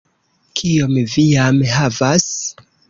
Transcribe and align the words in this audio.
Kiom 0.61 0.97
vi 1.13 1.27
jam 1.37 1.63
havas? 1.77 2.31